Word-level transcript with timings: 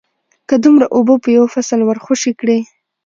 که 0.47 0.55
دومره 0.63 0.85
اوبه 0.95 1.15
په 1.23 1.29
یو 1.37 1.45
فصل 1.53 1.79
ورخوشې 1.83 2.31
کړې 2.39 2.59